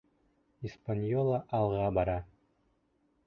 «Испаньола» 0.69 1.37
алға 1.59 1.91
бара. 1.99 2.17